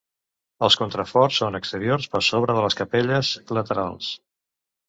[0.67, 4.09] Els contraforts són exteriors per sobre de les capelles laterals.